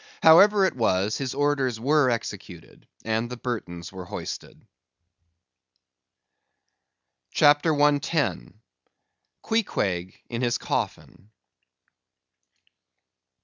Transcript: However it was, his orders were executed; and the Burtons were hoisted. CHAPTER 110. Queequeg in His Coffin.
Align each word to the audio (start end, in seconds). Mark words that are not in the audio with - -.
However 0.23 0.65
it 0.65 0.75
was, 0.75 1.19
his 1.19 1.35
orders 1.35 1.79
were 1.79 2.09
executed; 2.09 2.87
and 3.05 3.29
the 3.29 3.37
Burtons 3.37 3.93
were 3.93 4.05
hoisted. 4.05 4.65
CHAPTER 7.29 7.71
110. 7.71 8.55
Queequeg 9.43 10.15
in 10.27 10.41
His 10.41 10.57
Coffin. 10.57 11.29